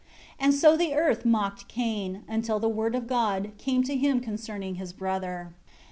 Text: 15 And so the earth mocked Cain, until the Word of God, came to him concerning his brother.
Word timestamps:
15 0.39 0.45
And 0.47 0.53
so 0.55 0.75
the 0.75 0.95
earth 0.95 1.25
mocked 1.25 1.67
Cain, 1.67 2.23
until 2.27 2.57
the 2.59 2.67
Word 2.67 2.95
of 2.95 3.05
God, 3.05 3.51
came 3.59 3.83
to 3.83 3.95
him 3.95 4.19
concerning 4.19 4.73
his 4.81 4.93
brother. 4.93 5.53